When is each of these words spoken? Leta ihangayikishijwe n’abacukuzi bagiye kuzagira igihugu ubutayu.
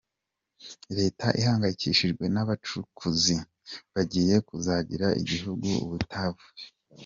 Leta 0.97 1.27
ihangayikishijwe 1.39 2.23
n’abacukuzi 2.33 3.37
bagiye 3.93 4.35
kuzagira 4.47 5.07
igihugu 5.21 5.67
ubutayu. 5.83 6.41